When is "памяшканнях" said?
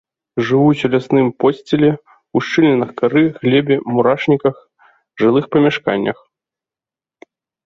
5.59-6.17